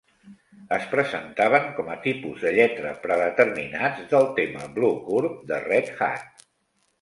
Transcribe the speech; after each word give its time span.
Es 0.75 0.85
presentaven 0.93 1.67
com 1.79 1.91
a 1.95 1.97
tipus 2.05 2.45
de 2.45 2.53
lletra 2.55 2.95
predeterminats 3.03 4.09
del 4.15 4.27
tema 4.41 4.65
Bluecurve 4.79 5.33
de 5.53 5.61
Red 5.69 5.95
Hat. 6.09 6.45